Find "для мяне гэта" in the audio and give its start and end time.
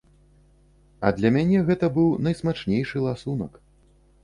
1.17-1.91